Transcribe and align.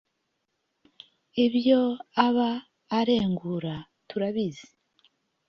ibyo 1.45 1.81
aba 2.25 2.49
arengura 2.97 3.75
turabizi 4.09 4.67